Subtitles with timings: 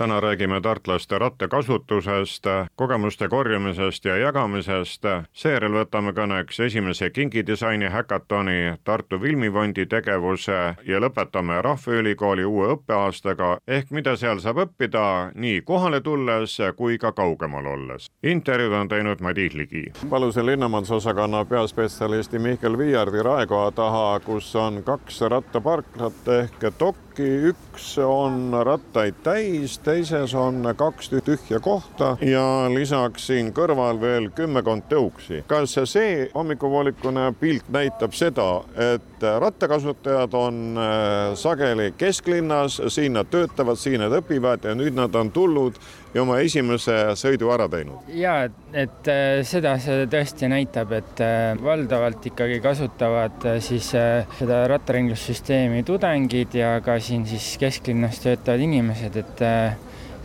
[0.00, 2.44] täna räägime tartlaste rattakasutusest,
[2.74, 5.04] kogemuste korjamisest ja jagamisest.
[5.32, 13.90] seejärel võtame kõneks esimese kingidisaini häkatoni, Tartu filmifondi tegevuse ja lõpetame Rahvaülikooli uue õppeaastaga ehk
[13.90, 15.04] mida seal saab õppida
[15.34, 18.08] nii kohale tulles kui ka kaugemal olles.
[18.22, 19.92] intervjuud on teinud Madis Ligi.
[20.10, 26.72] palusin linnamajandusosakonna peaspetsialisti Mihkel Viiardi raekoja taha, kus on kaks rattaparklat ehk
[27.10, 34.30] dokki, üks on rattaid täis teises on kaks tühja kohta ja lisaks siin kõrval veel
[34.30, 35.42] kümmekond tõuksi.
[35.46, 43.78] kas see hommikupoolikune pilt näitab seda, et rattakasutajad on äh, sageli kesklinnas, siin nad töötavad,
[43.80, 45.78] siin nad õpivad ja nüüd nad on tulnud
[46.14, 48.08] ja oma esimese sõidu ära teinud?
[48.14, 48.36] ja
[48.72, 56.54] et äh, seda see tõesti näitab, et äh, valdavalt ikkagi kasutavad siis seda rattaringlussüsteemi tudengid
[56.58, 59.46] ja ka siin siis kesklinnas töötavad inimesed, et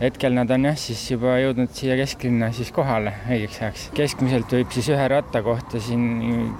[0.00, 3.86] hetkel nad on jah, siis juba jõudnud siia kesklinna siis kohale õigeks ajaks.
[3.96, 6.04] keskmiselt võib siis ühe ratta kohta siin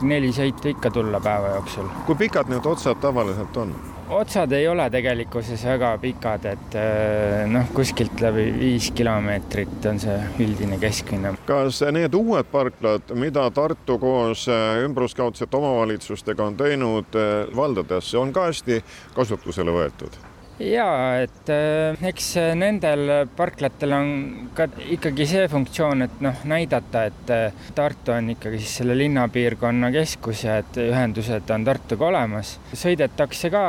[0.06, 1.90] neli sõitu ikka tulla päeva jooksul.
[2.08, 3.74] kui pikad need otsad tavaliselt on?
[4.08, 10.16] otsad ei ole tegelikkuses väga pikad, et äh, noh, kuskilt läbi viis kilomeetrit on see
[10.44, 11.34] üldine keskmine.
[11.48, 18.32] kas need uued parklad, mida Tartu koos äh, ümbruskaudsete omavalitsustega on teinud äh, valdades, on
[18.32, 18.80] ka hästi
[19.16, 20.16] kasutusele võetud?
[20.58, 20.88] Ja
[21.20, 24.08] et äh, eks nendel parklatel on
[24.56, 29.92] ka ikkagi see funktsioon, et noh, näidata, et äh, Tartu on ikkagi siis selle linnapiirkonna
[29.94, 32.56] keskus ja et ühendused on Tartuga olemas.
[32.72, 33.62] sõidetakse ka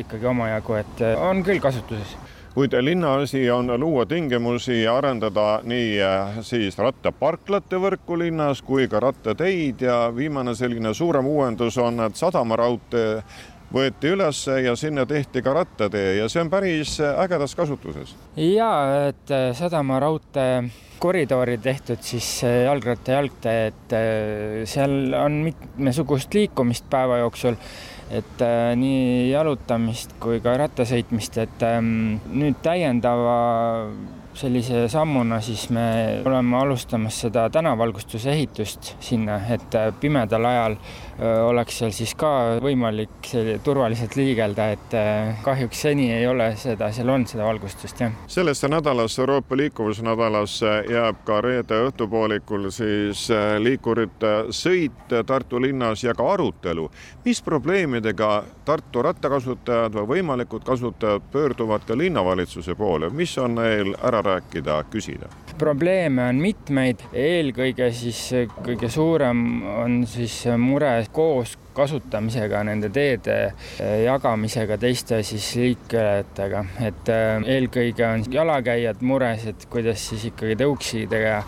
[0.00, 2.16] ikkagi omajagu, et äh, on küll kasutuses
[2.50, 6.00] kuid linna asi on luua tingimusi ja arendada nii
[6.42, 13.22] siis rattaparklate võrku linnas kui ka rattateid ja viimane selline suurem uuendus on, et sadamaraudtee
[13.74, 18.14] võeti üles ja sinna tehti ka rattatee ja see on päris ägedas kasutuses.
[18.36, 18.70] ja
[19.08, 20.64] et äh, Sadama raudtee
[21.00, 27.58] koridori tehtud siis äh, jalgratta jalgtee, et äh, seal on mitmesugust liikumist päeva jooksul
[28.10, 28.42] et
[28.74, 33.36] nii jalutamist kui ka rattasõitmist, et ähm, nüüd täiendava
[34.34, 41.46] sellise sammuna siis me oleme alustamas seda tänavalgustuse ehitust sinna, et äh, pimedal ajal äh,
[41.46, 42.30] oleks seal siis ka
[42.62, 43.30] võimalik
[43.64, 48.14] turvaliselt liigelda, et äh, kahjuks seni ei ole seda, seal on seda valgustust, jah.
[48.30, 53.26] sellesse nädalasse, Euroopa liikuvusnädalasse jääb ka reede õhtupoolikul siis
[53.58, 56.86] liikurite sõit Tartu linnas ja ka arutelu,
[57.24, 58.30] mis probleemidega
[58.64, 64.60] Tartu rattakasutajad või võimalikud kasutajad pöörduvad ka linnavalitsuse poole, mis on neil ära rääkida?
[64.60, 65.28] rääkida, küsida?
[65.60, 68.30] probleeme on mitmeid, eelkõige siis
[68.64, 73.52] kõige suurem on siis mure koos kasutamisega, nende teede
[74.06, 81.42] jagamisega teiste siis liiklejatega, et eelkõige on jalakäijad mures, et kuidas siis ikkagi tõuksidega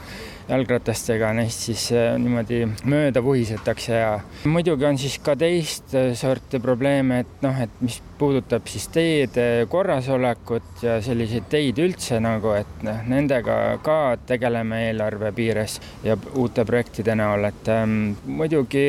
[0.53, 4.13] jalgratastega neist siis äh, niimoodi mööda vuhisetakse ja
[4.51, 10.85] muidugi on siis ka teist sorti probleeme, et noh, et mis puudutab siis teede korrasolekut
[10.85, 13.99] ja selliseid teid üldse nagu, et noh, nendega ka
[14.29, 17.97] tegeleme eelarve piires ja uute projektide näol, et ähm,
[18.27, 18.85] muidugi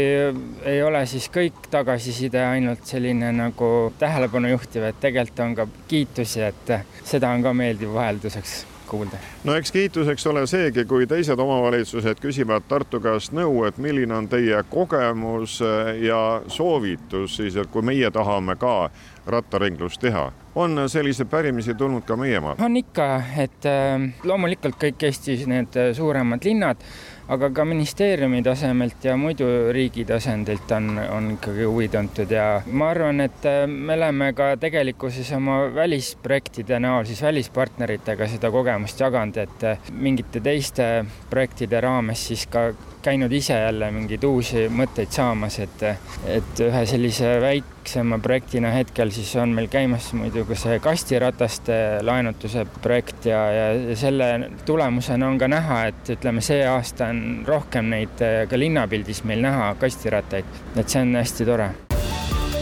[0.70, 6.46] ei ole siis kõik tagasiside ainult selline nagu tähelepanu juhtiv, et tegelikult on ka kiitusi,
[6.52, 9.18] et seda on ka meeldiv vahelduseks kuulda.
[9.44, 14.28] no eks kiituseks ole seegi, kui teised omavalitsused küsivad Tartu käest nõu, et milline on
[14.30, 15.60] teie kogemus
[16.02, 18.90] ja soovitus siis, et kui meie tahame ka
[19.28, 20.32] rattaringlust teha.
[20.56, 22.56] on selliseid pärimisi tulnud ka meie maal?
[22.60, 26.84] on ikka, et äh, loomulikult kõik Eestis need suuremad linnad
[27.28, 32.90] aga ka ministeeriumi tasemelt ja muidu riigi tasandilt on, on ikkagi huvi tuntud ja ma
[32.92, 39.40] arvan, et äh, me oleme ka tegelikkuses oma välisprojektide näol siis välispartneritega seda kogemust jaganud,
[39.40, 40.90] et äh, mingite teiste
[41.30, 42.72] projektide raames siis ka
[43.04, 45.84] käinud ise jälle mingeid uusi mõtteid saamas, et,
[46.26, 53.28] et ühe sellise väiksema projektina hetkel siis on meil käimas muidugi see kastirataste laenutuse projekt
[53.30, 54.30] ja, ja selle
[54.66, 59.74] tulemusena on ka näha, et ütleme, see aasta on rohkem neid ka linnapildis meil näha
[59.82, 61.72] kastirattaid, et see on hästi tore.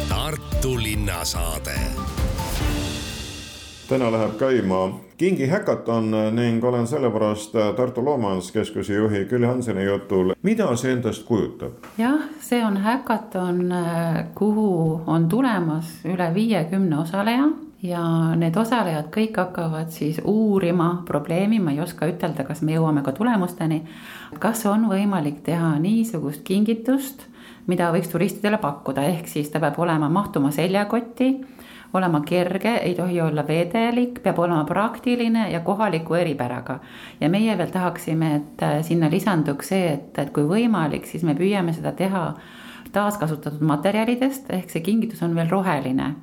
[0.10, 1.78] Tartu linnasaade
[3.92, 10.32] täna läheb käima Kingi häkaton ning olen sellepärast Tartu Loomajanduskeskuse juhi Külli Hanseni jutul.
[10.44, 11.72] mida see endast kujutab?
[11.98, 13.74] jah, see on häkaton,
[14.36, 17.50] kuhu on tulemas üle viiekümne osaleja
[17.84, 18.06] ja
[18.40, 23.12] need osalejad kõik hakkavad siis uurima probleemi, ma ei oska ütelda, kas me jõuame ka
[23.12, 23.84] tulemusteni.
[24.40, 27.28] kas on võimalik teha niisugust kingitust,
[27.68, 31.36] mida võiks turistidele pakkuda, ehk siis ta peab olema, mahtuma seljakotti,
[31.94, 36.80] olema kerge, ei tohi olla vedelik, peab olema praktiline ja kohaliku eripäraga.
[37.20, 41.74] ja meie veel tahaksime, et sinna lisanduks see, et, et kui võimalik, siis me püüame
[41.74, 42.26] seda teha
[42.92, 46.16] taaskasutatud materjalidest, ehk see kingitus on veel roheline.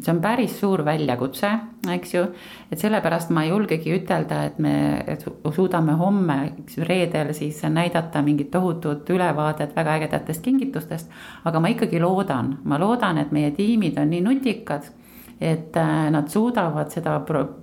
[0.00, 1.50] see on päris suur väljakutse,
[1.92, 2.24] eks ju,
[2.70, 4.74] et sellepärast ma ei julgegi ütelda, et me
[5.54, 11.10] suudame homme, reedel siis näidata mingit tohutut ülevaadet väga ägedatest kingitustest,
[11.44, 14.90] aga ma ikkagi loodan, ma loodan, et meie tiimid on nii nutikad
[15.40, 17.18] et äh, nad suudavad seda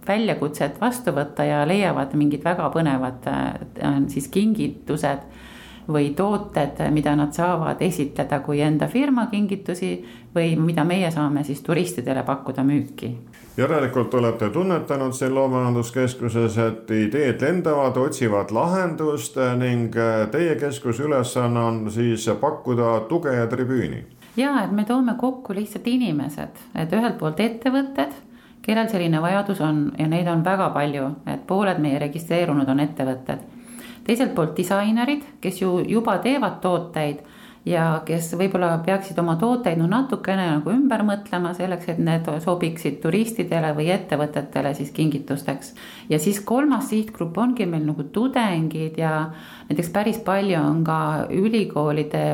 [0.07, 5.25] väljakutset vastu võtta ja leiavad mingid väga põnevad äh, siis kingitused
[5.87, 9.97] või tooted, mida nad saavad esitleda kui enda firma kingitusi
[10.35, 13.15] või mida meie saame siis turistidele pakkuda müüki
[13.57, 19.93] järelikult olete tunnetanud siin Loomaranduskeskuses, et ideed lendavad, otsivad lahendust ning
[20.31, 24.03] teie keskuse ülesanne on siis pakkuda tuge ja tribüüni.
[24.37, 28.13] Ja, et me toome kokku lihtsalt inimesed, et ühelt poolt ettevõtted,
[28.63, 33.51] kellel selline vajadus on ja neid on väga palju, et pooled meie registreerunud on ettevõtted
[34.03, 37.23] teiselt poolt disainerid, kes ju juba teevad tooteid
[37.65, 42.99] ja kes võib-olla peaksid oma tooteid no natukene nagu ümber mõtlema selleks, et need sobiksid
[43.03, 45.73] turistidele või ettevõtetele siis kingitusteks.
[46.09, 49.31] ja siis kolmas sihtgrupp ongi meil nagu tudengid ja
[49.69, 50.99] näiteks päris palju on ka
[51.31, 52.25] ülikoolide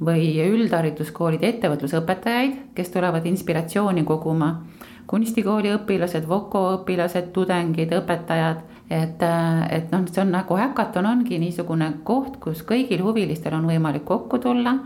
[0.00, 4.64] või üldhariduskoolide ettevõtlusõpetajaid, kes tulevad inspiratsiooni koguma.
[5.06, 9.22] kunstikooli õpilased, Voko õpilased, tudengid, õpetajad et,
[9.70, 14.38] et noh, see on nagu häkaton ongi niisugune koht, kus kõigil huvilistel on võimalik kokku
[14.42, 14.76] tulla,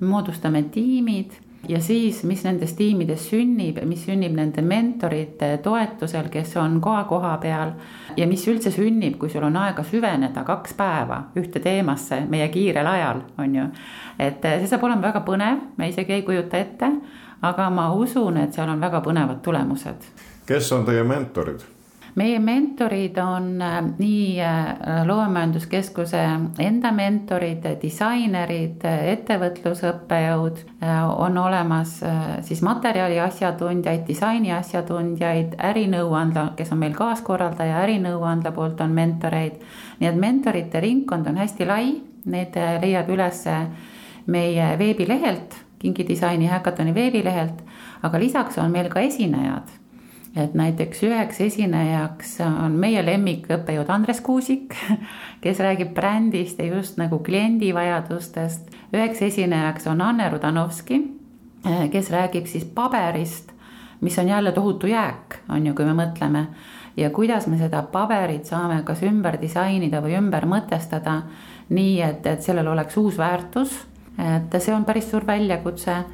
[0.00, 1.32] moodustame tiimid
[1.68, 7.36] ja siis, mis nendes tiimides sünnib, mis sünnib nende mentorite toetusel, kes on koha koha
[7.42, 7.72] peal
[8.16, 12.86] ja mis üldse sünnib, kui sul on aega süveneda kaks päeva ühte teemasse meie kiirel
[12.86, 13.68] ajal, on ju.
[14.18, 16.92] et see saab olema väga põnev, me isegi ei kujuta ette,
[17.42, 20.12] aga ma usun, et seal on väga põnevad tulemused.
[20.46, 21.75] kes on teie mentorid?
[22.16, 26.22] Meie mentorid on äh, nii äh, Loomemajanduskeskuse
[26.64, 31.98] enda mentorid, disainerid, ettevõtlusõppejõud, äh, on olemas
[32.46, 39.60] siis materjali asjatundjaid, disaini asjatundjaid, ärinõuandla, kes on meil kaaskorraldaja, ärinõuandla poolt on mentoreid.
[40.00, 43.44] nii et mentorite ringkond on hästi lai, need leiab üles
[44.26, 47.60] meie veebilehelt, kingidisaini häkatoni veebilehelt,
[48.02, 49.85] aga lisaks on meil ka esinejad
[50.36, 54.76] et näiteks üheks esinejaks on meie lemmikõppejõud Andres Kuusik,
[55.44, 58.70] kes räägib brändist ja just nagu kliendi vajadustest.
[58.92, 61.00] üheks esinejaks on Anne Rudanovski,
[61.92, 63.52] kes räägib siis paberist,
[64.00, 66.46] mis on jälle tohutu jääk, on ju, kui me mõtleme.
[66.96, 71.22] ja kuidas me seda paberit saame kas ümber disainida või ümber mõtestada
[71.68, 73.86] nii, et, et sellel oleks uus väärtus.
[74.18, 76.04] et see on päris suur väljakutse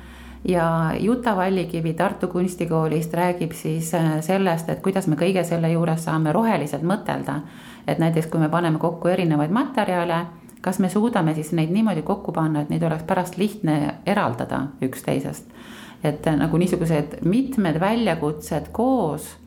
[0.45, 6.05] ja Juta Vallikivi Tartu Kunstikoolist räägib siis äh, sellest, et kuidas me kõige selle juures
[6.05, 7.41] saame roheliselt mõtelda.
[7.87, 10.27] et näiteks, kui me paneme kokku erinevaid materjale,
[10.61, 15.47] kas me suudame siis neid niimoodi kokku panna, et neid oleks pärast lihtne eraldada üksteisest.
[16.05, 19.42] et äh, nagu niisugused mitmed väljakutsed koos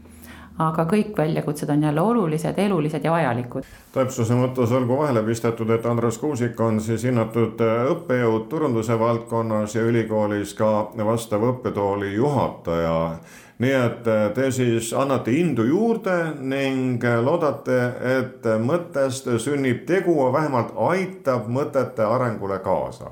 [0.59, 3.63] aga kõik väljakutsed on jälle olulised, elulised ja vajalikud.
[3.93, 7.59] täpsuse mõttes olgu vahele pistetud, et Andres Kuusik on siis hinnatud
[7.91, 13.17] õppejõud turunduse valdkonnas ja ülikoolis ka vastav õppetooli juhataja.
[13.59, 14.03] nii et
[14.35, 17.79] te siis annate indu juurde ning loodate,
[18.19, 23.11] et mõttest sünnib tegu, vähemalt aitab mõtete arengule kaasa.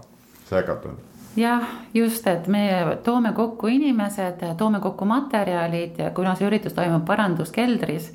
[0.50, 1.64] see äkatab jah,
[1.94, 2.66] just, et me
[3.04, 8.12] toome kokku inimesed, toome kokku materjalid ja kuna see üritus toimub paranduskeldris,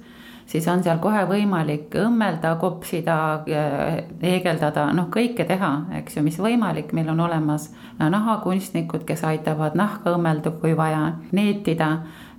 [0.48, 3.18] siis on seal kohe võimalik õmmelda, kopsida,
[4.22, 10.14] heegeldada, noh, kõike teha, eks ju, mis võimalik, meil on olemas nahakunstnikud, kes aitavad nahka
[10.16, 11.90] õmmelda, kui vaja, neetida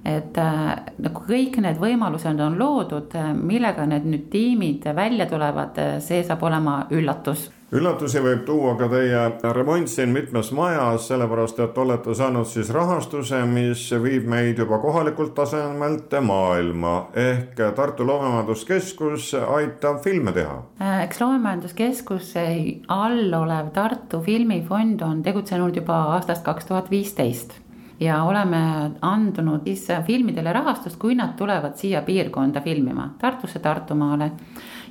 [0.06, 6.44] et nagu kõik need võimalused on loodud, millega need nüüd tiimid välja tulevad, see saab
[6.48, 7.50] olema üllatus.
[7.70, 13.44] Üllatusi võib tuua ka teie remont siin mitmes majas, sellepärast et olete saanud siis rahastuse,
[13.46, 16.96] mis viib meid juba kohalikult tasemelt maailma.
[17.14, 20.58] Ehk Tartu Loomemajanduskeskus aitab filme teha.
[20.82, 22.50] Äh, eks Loomemajanduskeskuse
[22.90, 27.60] all olev Tartu Filmifond on tegutsenud juba aastast kaks tuhat viisteist
[28.00, 34.32] ja oleme andnud siis filmidele rahastust, kui nad tulevad siia piirkonda filmima, Tartusse, Tartumaale.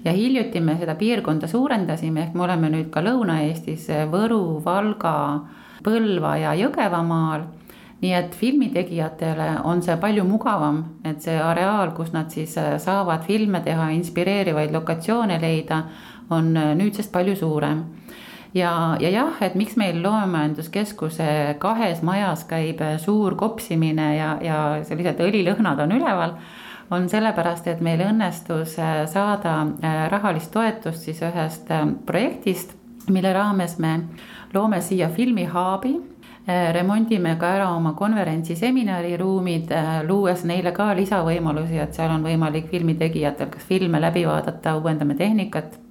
[0.04, 5.14] Ja hiljuti me seda piirkonda suurendasime, ehk me oleme nüüd ka Lõuna-Eestis Võru, Valga,
[5.84, 7.46] Põlva ja Jõgevamaal
[7.98, 13.58] nii et filmitegijatele on see palju mugavam, et see areaal, kus nad siis saavad filme
[13.64, 15.82] teha, inspireerivaid lokatsioone leida,
[16.30, 17.82] on nüüdsest palju suurem
[18.58, 25.20] ja, ja jah, et miks meil Loomemajanduskeskuse kahes majas käib suur kopsimine ja, ja sellised
[25.22, 26.34] õlilõhnad on üleval,
[26.90, 32.74] on sellepärast, et meil õnnestus äh, saada äh, rahalist toetust siis ühest äh, projektist,
[33.12, 33.98] mille raames me
[34.54, 35.96] loome siia filmihaabi
[36.72, 39.68] remondime ka ära oma konverentsi seminariruumid,
[40.08, 45.76] luues neile ka lisavõimalusi, et seal on võimalik filmitegijatel kas filme läbi vaadata, uuendame tehnikat.
[45.76, 45.87] Äh,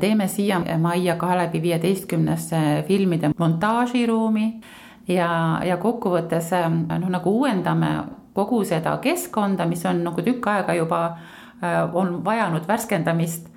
[0.00, 4.60] teeme siia majja Kalevi viieteistkümnesse filmide montaažiruumi
[5.08, 7.90] ja, ja kokkuvõttes äh, noh, nagu uuendame
[8.34, 13.48] kogu seda keskkonda, mis on nagu tükk aega juba äh, on vajanud värskendamist.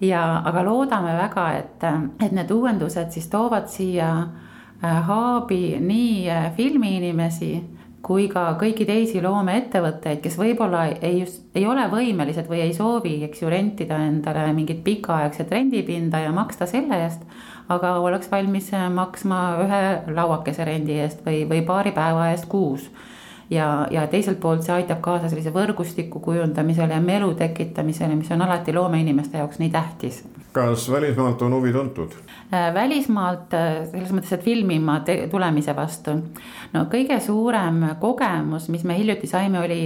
[0.00, 1.82] ja, aga loodame väga, et,
[2.24, 4.26] et need uuendused siis toovad siia
[4.80, 7.50] haabi nii filmiinimesi
[8.10, 11.20] kui ka kõiki teisi loomeettevõtteid, kes võib-olla ei
[11.54, 16.66] ei ole võimelised või ei soovi, eks ju, rentida endale mingit pikaaegset rendipinda ja maksta
[16.66, 17.22] selle eest,
[17.70, 19.82] aga oleks valmis maksma ühe
[20.14, 22.90] lauakese rendi eest või, või paari päeva eest kuus
[23.50, 28.42] ja, ja teiselt poolt see aitab kaasa sellise võrgustiku kujundamisele ja melu tekitamisele, mis on
[28.46, 30.22] alati loomeinimeste jaoks nii tähtis.
[30.52, 32.14] kas välismaalt on huvi tuntud?
[32.54, 36.16] Äh, välismaalt äh, selles mõttes, et filmima tulemise vastu.
[36.72, 39.80] no kõige suurem kogemus, mis me hiljuti saime, oli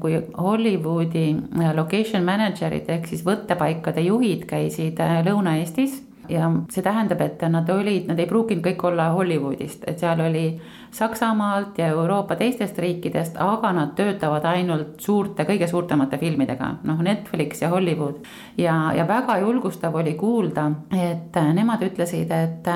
[0.00, 7.42] kui Hollywoodi äh, location manager'id ehk siis võttepaikade juhid käisid Lõuna-Eestis ja see tähendab, et
[7.50, 10.46] nad olid, nad ei pruukinud kõik olla Hollywoodist, et seal oli
[10.92, 17.62] Saksamaalt ja Euroopa teistest riikidest, aga nad töötavad ainult suurte, kõige suurtemate filmidega, noh Netflix
[17.62, 18.20] ja Hollywood.
[18.58, 22.68] ja, ja väga julgustav oli kuulda, et nemad ütlesid, et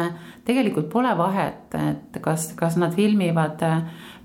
[0.44, 3.62] tegelikult pole vahet, et kas, kas nad filmivad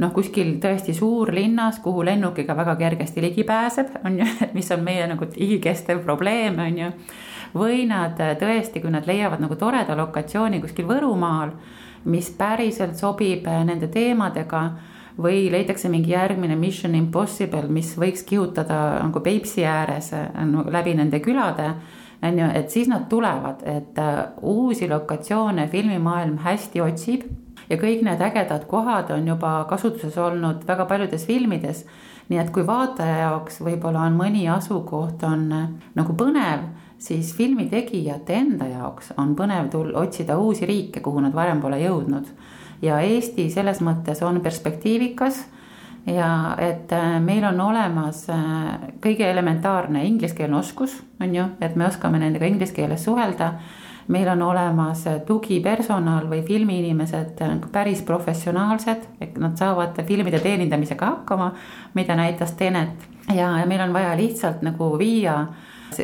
[0.01, 5.07] noh, kuskil tõesti suurlinnas, kuhu lennukiga väga kergesti ligi pääseb, on ju, mis on meie
[5.11, 6.91] nagu igikestev probleem, on ju
[7.55, 11.53] või nad äh, tõesti, kui nad leiavad nagu toreda lokatsiooni kuskil Võrumaal,
[12.11, 14.63] mis päriselt sobib äh, nende teemadega
[15.21, 20.95] või leitakse mingi järgmine Mission Impossible, mis võiks kihutada nagu Peipsi ääres äh, nagu läbi
[20.97, 21.73] nende külade
[22.21, 23.97] on ju, et siis nad tulevad, et
[24.45, 27.23] uusi lokatsioone filmimaailm hästi otsib
[27.65, 31.85] ja kõik need ägedad kohad on juba kasutuses olnud väga paljudes filmides.
[32.29, 35.49] nii et kui vaataja jaoks võib-olla on mõni asukoht on
[35.95, 36.69] nagu põnev
[37.01, 41.81] siis filmi tegijate enda jaoks on põnev tul-, otsida uusi riike, kuhu nad varem pole
[41.81, 42.29] jõudnud.
[42.81, 45.43] ja Eesti selles mõttes on perspektiivikas
[46.05, 51.87] ja et äh, meil on olemas äh, kõige elementaarne ingliskeelne oskus, on ju, et me
[51.87, 53.53] oskame nendega inglise keeles suhelda.
[54.11, 61.53] meil on olemas tugipersonal või filmiinimesed äh, päris professionaalsed, et nad saavad filmide teenindamisega hakkama,
[61.93, 65.45] mida näitas Tenet ja, ja meil on vaja lihtsalt nagu viia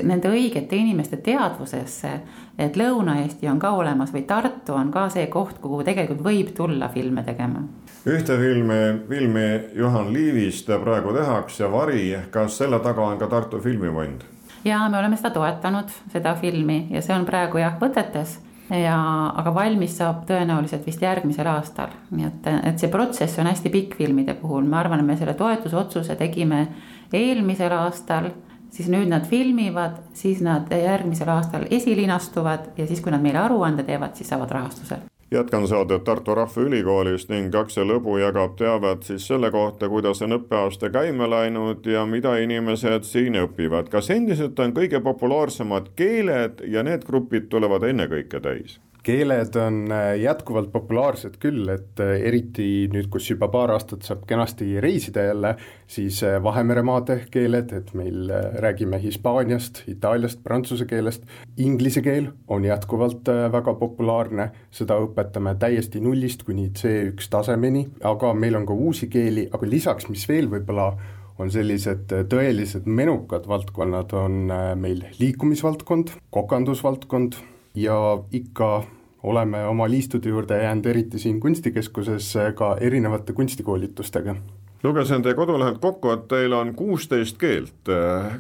[0.04, 2.12] nende õigete inimeste teadvusesse,
[2.60, 6.90] et Lõuna-Eesti on ka olemas või Tartu on ka see koht, kuhu tegelikult võib tulla
[6.94, 7.64] filme tegema.
[8.08, 14.24] ühte filmi, filmi Juhan Liivist praegu tehakse, Vari, kas selle taga on ka Tartu Filmifond?
[14.66, 18.38] ja me oleme seda toetanud, seda filmi ja see on praegu jah võtetes
[18.70, 18.98] ja,
[19.36, 23.96] aga valmis saab tõenäoliselt vist järgmisel aastal, nii et, et see protsess on hästi pikk
[24.00, 26.66] filmide puhul, ma arvan, et me selle toetusotsuse tegime
[27.14, 28.32] eelmisel aastal
[28.78, 33.84] siis nüüd nad filmivad, siis nad järgmisel aastal esilinastuvad ja siis, kui nad meile aruande
[33.84, 35.00] teevad, siis saavad rahastuse
[35.32, 40.88] jätkan saadet Tartu Rahvaülikoolist ning Aksel Lõbu jagab teavet siis selle kohta, kuidas on õppeaasta
[40.94, 43.90] käima läinud ja mida inimesed siin õpivad.
[43.92, 48.80] kas endiselt on kõige populaarsemad keeled ja need grupid tulevad ennekõike täis?
[49.08, 54.26] Keeled on äh, jätkuvalt populaarsed küll, et äh, eriti nüüd, kus juba paar aastat saab
[54.28, 55.54] kenasti reisida jälle,
[55.88, 58.28] siis äh, Vahemeremaade keeled, et meil
[58.64, 61.24] räägime Hispaaniast, Itaaliast, prantsuse keelest,
[61.64, 68.60] inglise keel on jätkuvalt väga populaarne, seda õpetame täiesti nullist kuni C1 tasemeni, aga meil
[68.60, 70.92] on ka uusi keeli, aga lisaks, mis veel võib-olla
[71.40, 74.50] on sellised tõelised menukad valdkonnad, on
[74.82, 77.38] meil liikumisvaldkond, kokandusvaldkond
[77.78, 77.98] ja
[78.32, 78.84] ikka
[79.24, 84.36] oleme oma liistude juurde jäänud, eriti siin kunstikeskuses, ka erinevate kunstikoolitustega.
[84.84, 87.90] lugesin teie kodulehelt kokku, et teil on kuusteist keelt,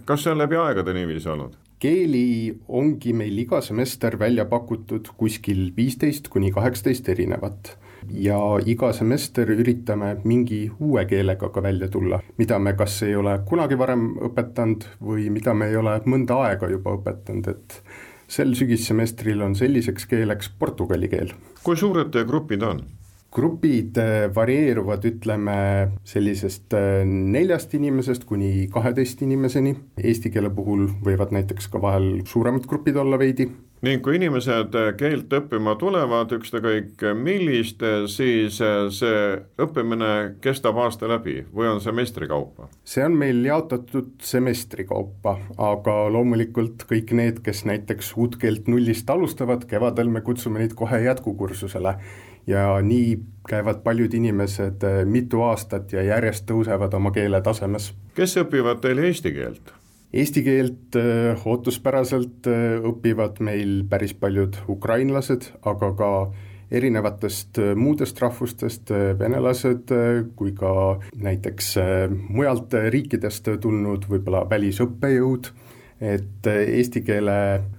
[0.06, 1.58] kas see on läbi aegade niiviisi olnud?
[1.80, 7.78] keeli ongi meil iga semester välja pakutud kuskil viisteist kuni kaheksateist erinevat
[8.12, 13.40] ja iga semester üritame mingi uue keelega ka välja tulla, mida me kas ei ole
[13.46, 17.82] kunagi varem õpetanud või mida me ei ole mõnda aega juba õpetanud, et
[18.28, 21.34] sel sügissemestril on selliseks keeleks portugali keel.
[21.64, 22.84] kui suured teie grupid on?
[23.38, 25.58] Grupid äh, varieeruvad, ütleme
[26.08, 32.66] sellisest äh, neljast inimesest kuni kaheteist inimeseni, eesti keele puhul võivad näiteks ka vahel suuremad
[32.70, 33.50] grupid olla veidi.
[33.86, 39.20] Ning kui inimesed keelt õppima tulevad, ükskõik millist, siis see
[39.62, 42.72] õppimine kestab aasta läbi või on semestri kaupa?
[42.82, 49.14] see on meil jaotatud semestri kaupa, aga loomulikult kõik need, kes näiteks uut keelt nullist
[49.14, 51.94] alustavad, kevadel me kutsume neid kohe jätkukursusele
[52.48, 57.94] ja nii käivad paljud inimesed mitu aastat ja järjest tõusevad oma keele tasemes.
[58.16, 59.74] kes õpivad teil eesti keelt?
[60.14, 66.12] Eesti keelt äh, ootuspäraselt äh, õpivad meil päris paljud ukrainlased, aga ka
[66.72, 69.92] erinevatest muudest rahvustest venelased
[70.36, 71.70] kui ka näiteks
[72.28, 75.48] mujalt riikidest tulnud võib-olla välisõppejõud,
[76.04, 77.38] et eesti keele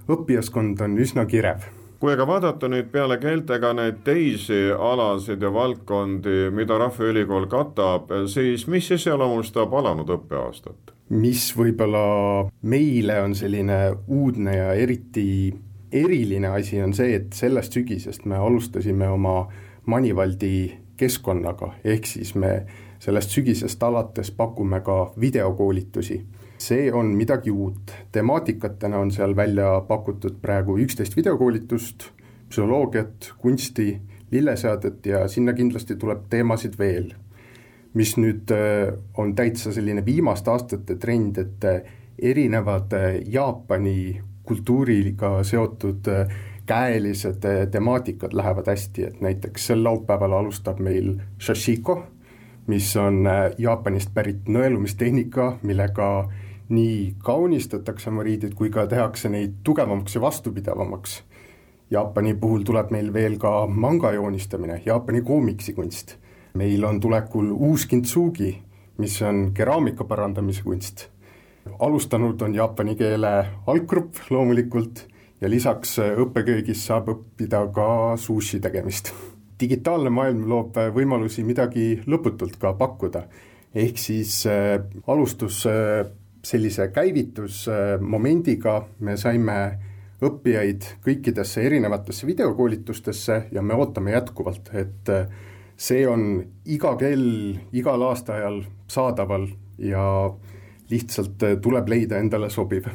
[0.09, 6.47] õppijaskond on üsna kirev kui aga vaadata nüüd peale keeltega neid teisi alasid ja valdkondi,
[6.55, 10.95] mida Rahvaülikool katab, siis mis iseloomustab alanud õppeaastat?
[11.09, 12.03] mis võib-olla
[12.69, 13.79] meile on selline
[14.13, 15.49] uudne ja eriti
[15.91, 19.39] eriline asi, on see, et sellest sügisest me alustasime oma
[19.89, 22.53] Manivaldi keskkonnaga, ehk siis me
[22.99, 26.25] sellest sügisest alates pakume ka videokoolitusi.
[26.59, 32.03] see on midagi uut, temaatikatena on seal välja pakutud praegu üksteist videokoolitust,
[32.49, 34.01] psühholoogiat, kunsti,
[34.31, 37.13] lilleseadet ja sinna kindlasti tuleb teemasid veel.
[37.93, 41.79] Mis nüüd äh, on täitsa selline viimaste aastate trend, et äh,
[42.21, 46.07] erinevad äh, Jaapani kultuuriga seotud
[46.69, 52.03] käelised temaatikad lähevad hästi, et näiteks sel laupäeval alustab meil shashiko,
[52.67, 53.25] mis on
[53.57, 56.29] Jaapanist pärit nõelumistehnika, millega
[56.69, 61.23] nii kaunistatakse oma riideid kui ka tehakse neid tugevamaks ja vastupidavamaks.
[61.91, 66.19] Jaapani puhul tuleb meil veel ka manga joonistamine, Jaapani koomiksikunst
[66.53, 68.57] meil on tulekul uus kintsugi,
[68.97, 71.07] mis on keraamika parandamise kunst.
[71.79, 75.07] alustanud on jaapani keele alggrupp loomulikult
[75.41, 79.13] ja lisaks õppeköögis saab õppida ka sushi tegemist.
[79.61, 83.25] digitaalne maailm loob võimalusi midagi lõputult ka pakkuda,
[83.75, 86.07] ehk siis äh, alustus äh,
[86.43, 89.59] sellise käivitusmomendiga me saime
[90.23, 95.27] õppijaid kõikidesse erinevatesse videokoolitustesse ja me ootame jätkuvalt, et äh,
[95.79, 99.47] see on iga kell, igal aastaajal saadaval
[99.79, 100.03] ja
[100.91, 102.89] lihtsalt äh, tuleb leida endale sobiv.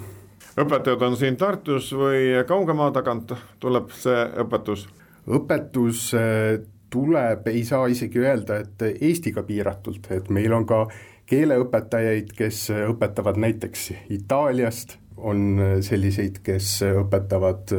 [0.60, 4.86] Õpetajad on siin Tartus või kaugemaa tagant tuleb see õpetus?
[5.24, 6.60] õpetus äh,
[6.92, 10.84] tuleb, ei saa isegi öelda, et Eestiga piiratult, et meil on ka
[11.26, 17.72] keeleõpetajaid, kes õpetavad näiteks Itaaliast, on selliseid, kes õpetavad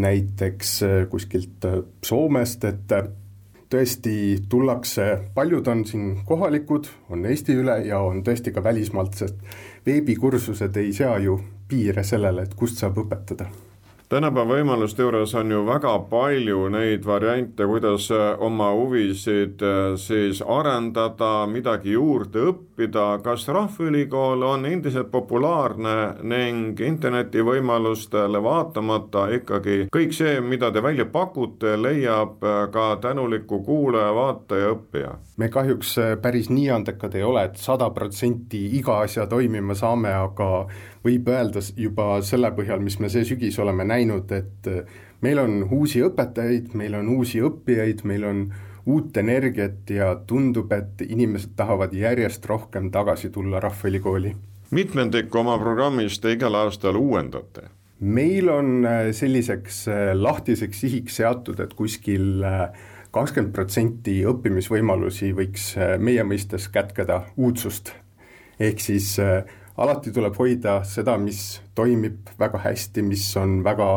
[0.00, 0.78] näiteks
[1.12, 1.66] kuskilt
[2.06, 2.94] Soomest, et
[3.72, 4.14] tõesti
[4.48, 9.38] tullakse, paljud on siin kohalikud, on Eesti üle ja on tõesti ka välismaalt, sest
[9.86, 11.38] veebikursused ei sea ju
[11.72, 13.48] piire sellele, et kust saab õpetada
[14.12, 20.42] tänapäeva võimaluste juures on ju väga palju neid variante, kuidas äh, oma huvisid äh, siis
[20.44, 25.94] arendada, midagi juurde õppida, kas Rahvaülikool on endiselt populaarne
[26.28, 34.12] ning internetivõimalustele vaatamata ikkagi kõik see, mida te välja pakute, leiab äh, ka tänuliku kuulaja,
[34.18, 35.16] vaataja, õppija?
[35.40, 40.52] me kahjuks päris nii andekad ei ole, et sada protsenti iga asja toimima saame, aga
[41.04, 45.62] võib öelda juba selle põhjal, mis me see sügis oleme näinud, et äh, meil on
[45.70, 48.46] uusi õpetajaid, meil on uusi õppijaid, meil on
[48.86, 54.34] uut energiat ja tundub, et inimesed tahavad järjest rohkem tagasi tulla Rahvaülikooli.
[54.70, 57.68] mitmendikku oma programmist te igal aastal uuendate?
[58.00, 62.42] meil on äh, selliseks äh, lahtiseks sihiks seatud, et kuskil
[63.12, 67.92] kakskümmend protsenti õppimisvõimalusi võiks meie mõistes kätkeda uudsust.
[68.58, 69.44] ehk siis äh,
[69.76, 73.88] alati tuleb hoida seda, mis toimib väga hästi, mis on väga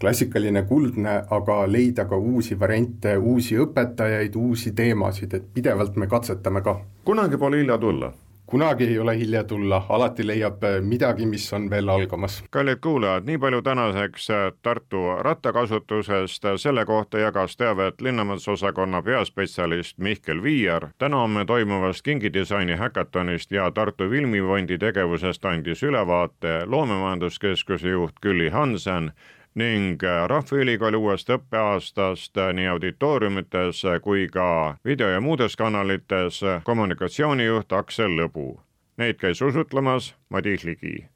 [0.00, 6.62] klassikaline, kuldne, aga leida ka uusi variante, uusi õpetajaid, uusi teemasid, et pidevalt me katsetame
[6.64, 6.80] ka.
[7.04, 8.12] kunagi pole hilja tulla
[8.50, 12.42] kunagi ei ole hilja tulla, alati leiab äh, midagi, mis on veel algamas.
[12.50, 20.42] kallid kuulajad, nii palju tänaseks äh, Tartu rattakasutusest, selle kohta jagas teavet linnamändusosakonna peaspetsialist Mihkel
[20.42, 20.88] Viiar.
[20.98, 29.12] täna homme toimuvast kingidisaini häkatonist ja Tartu Filmifondi tegevusest andis ülevaate loomemajanduskeskuse juht Külli Hansen
[29.54, 36.40] ning äh, Rahvaülikooli uuest õppeaastast äh, nii auditooriumites äh, kui ka video- ja muudes kanalites
[36.64, 38.60] kommunikatsioonijuht Aksel Lõbu.
[38.96, 41.06] Neid käis usutlemas Madis Ligi.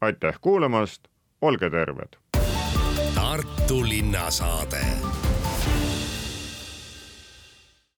[0.00, 1.08] aitäh kuulamast,
[1.40, 2.16] olge terved!
[3.14, 4.84] Tartu linnasaade